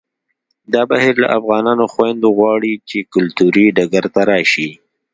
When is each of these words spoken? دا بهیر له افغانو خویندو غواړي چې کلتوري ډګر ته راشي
دا 0.73 0.81
بهیر 0.91 1.15
له 1.23 1.27
افغانو 1.37 1.85
خویندو 1.93 2.29
غواړي 2.37 2.73
چې 2.89 2.97
کلتوري 3.13 3.65
ډګر 3.77 4.05
ته 4.13 4.21
راشي 4.31 4.69